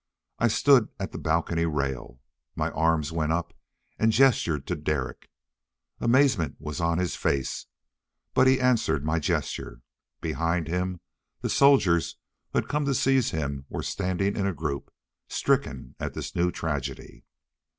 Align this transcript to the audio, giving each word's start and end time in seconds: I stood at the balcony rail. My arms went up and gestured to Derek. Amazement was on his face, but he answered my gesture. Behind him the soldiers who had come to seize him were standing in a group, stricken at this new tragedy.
I 0.39 0.47
stood 0.47 0.89
at 0.99 1.11
the 1.11 1.19
balcony 1.19 1.67
rail. 1.67 2.19
My 2.55 2.71
arms 2.71 3.11
went 3.11 3.31
up 3.31 3.53
and 3.99 4.11
gestured 4.11 4.65
to 4.65 4.75
Derek. 4.75 5.29
Amazement 5.99 6.55
was 6.57 6.81
on 6.81 6.97
his 6.97 7.15
face, 7.15 7.67
but 8.33 8.47
he 8.47 8.59
answered 8.59 9.05
my 9.05 9.19
gesture. 9.19 9.81
Behind 10.19 10.67
him 10.67 11.01
the 11.41 11.49
soldiers 11.49 12.17
who 12.51 12.57
had 12.57 12.67
come 12.67 12.85
to 12.85 12.95
seize 12.95 13.29
him 13.29 13.67
were 13.69 13.83
standing 13.83 14.35
in 14.35 14.47
a 14.47 14.55
group, 14.55 14.91
stricken 15.27 15.93
at 15.99 16.15
this 16.15 16.35
new 16.35 16.49
tragedy. 16.51 17.23